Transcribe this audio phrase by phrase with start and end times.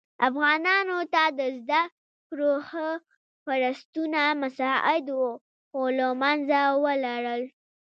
[0.27, 1.81] افغانانو ته د زده
[2.27, 2.87] کړو ښه
[3.43, 5.31] فرصتونه مساعد وه
[5.69, 7.41] خو له منځه ولاړل.